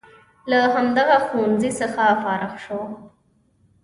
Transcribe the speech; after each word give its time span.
له 0.49 0.59
همدغه 0.73 1.17
ښوونځي 1.25 1.71
څخه 1.79 2.03
فارغ 2.23 2.53
شو. 2.63 2.79